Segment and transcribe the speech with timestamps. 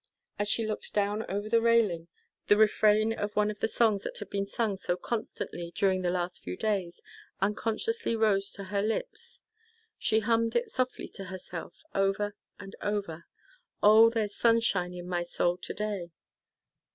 [0.39, 2.07] As she looked down over the railing,
[2.47, 6.09] the refrain of one of the songs that had been sung so constantly during the
[6.09, 7.01] last few days,
[7.39, 9.43] unconsciously rose to her lips.
[9.99, 13.27] She hummed it softly to herself, over and over,
[13.83, 16.09] "O, there's sunshine in my soul to day."